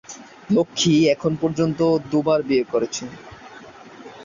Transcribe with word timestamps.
লক্ষ্মী 0.49 0.95
এখন 1.07 1.31
পর্যন্ত 1.41 1.79
দুবার 2.11 2.39
বিয়ে 2.43 2.65
করেছেন। 2.71 3.09